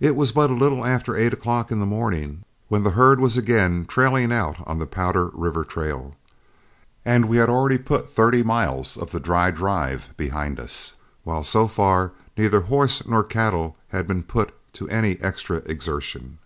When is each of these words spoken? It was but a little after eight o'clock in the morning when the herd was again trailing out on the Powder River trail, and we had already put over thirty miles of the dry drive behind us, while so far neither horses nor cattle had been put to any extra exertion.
It 0.00 0.16
was 0.16 0.32
but 0.32 0.50
a 0.50 0.52
little 0.52 0.84
after 0.84 1.16
eight 1.16 1.32
o'clock 1.32 1.72
in 1.72 1.80
the 1.80 1.86
morning 1.86 2.44
when 2.68 2.82
the 2.82 2.90
herd 2.90 3.20
was 3.20 3.38
again 3.38 3.86
trailing 3.86 4.30
out 4.32 4.56
on 4.68 4.78
the 4.78 4.84
Powder 4.86 5.30
River 5.32 5.64
trail, 5.64 6.14
and 7.06 7.24
we 7.24 7.38
had 7.38 7.48
already 7.48 7.78
put 7.78 8.02
over 8.02 8.08
thirty 8.10 8.42
miles 8.42 8.98
of 8.98 9.12
the 9.12 9.18
dry 9.18 9.50
drive 9.50 10.10
behind 10.18 10.60
us, 10.60 10.92
while 11.24 11.42
so 11.42 11.68
far 11.68 12.12
neither 12.36 12.60
horses 12.60 13.06
nor 13.08 13.24
cattle 13.24 13.78
had 13.88 14.06
been 14.06 14.24
put 14.24 14.52
to 14.74 14.86
any 14.90 15.18
extra 15.22 15.62
exertion. 15.64 16.36